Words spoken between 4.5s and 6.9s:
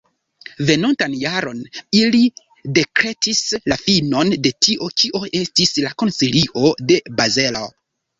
tio kio estis la Koncilio